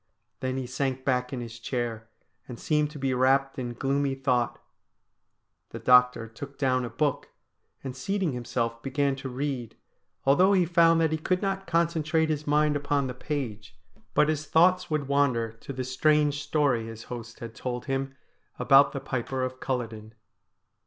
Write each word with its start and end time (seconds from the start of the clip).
Then 0.39 0.57
he 0.57 0.65
sank 0.65 1.05
back 1.05 1.31
in 1.31 1.41
his 1.41 1.59
chair 1.59 2.09
and 2.47 2.59
seemed 2.59 2.89
to 2.89 2.97
be 2.97 3.13
wrapped 3.13 3.59
in 3.59 3.75
gloomy 3.75 4.15
thought. 4.15 4.57
The 5.69 5.77
doctor 5.77 6.27
took 6.27 6.57
down 6.57 6.83
a 6.83 6.89
book, 6.89 7.29
and 7.83 7.95
seating 7.95 8.31
himself 8.33 8.81
began 8.81 9.15
to 9.17 9.29
read, 9.29 9.77
although 10.25 10.53
he 10.53 10.65
found 10.65 11.01
that 11.01 11.11
he 11.11 11.19
could 11.19 11.43
not 11.43 11.67
concentrate 11.67 12.29
his 12.29 12.47
mind 12.47 12.75
upon 12.75 13.05
the 13.05 13.13
page, 13.13 13.79
but 14.15 14.27
his 14.27 14.47
thoughts 14.47 14.89
would 14.89 15.07
wander 15.07 15.51
to 15.51 15.71
the 15.71 15.81
F 15.81 15.85
66 15.85 15.99
STORIES 15.99 15.99
WEIRD 15.99 16.09
AND 16.15 16.31
WONDERFUL 16.33 16.33
strange 16.33 16.41
story 16.41 16.85
his 16.87 17.03
host 17.03 17.39
had 17.41 17.53
told 17.53 17.85
him 17.85 18.15
about 18.57 18.93
the 18.93 18.99
Piper 18.99 19.43
of 19.45 19.59
Culloden. 19.59 20.15